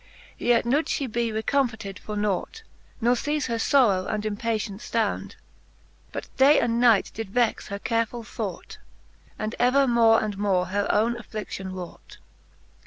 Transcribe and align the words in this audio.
Yet 0.39 0.65
would 0.65 0.87
fhe 0.87 1.11
be 1.11 1.31
recomforted 1.31 1.99
for 1.99 2.17
nought, 2.17 2.63
Ne 3.01 3.11
ceafe 3.11 3.45
her 3.45 3.57
forrow 3.59 4.07
and 4.11 4.25
impatient 4.25 4.81
ftound, 4.81 5.35
But 6.11 6.27
day 6.37 6.59
and 6.59 6.79
night 6.79 7.11
did 7.13 7.29
vexe 7.31 7.67
her 7.67 7.77
carefull 7.77 8.25
thought, 8.25 8.79
And 9.37 9.53
ever 9.59 9.85
more 9.87 10.23
and 10.23 10.39
more 10.39 10.65
her 10.69 10.87
owne 10.91 11.13
afflidion 11.17 11.71
wrought 11.71 12.17
VII. 12.19 12.19